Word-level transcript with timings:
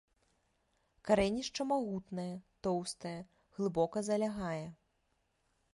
Карэнішча 1.09 1.61
магутнае, 1.73 2.27
тоўстае, 2.67 3.15
глыбока 3.61 3.97
залягае. 4.11 4.67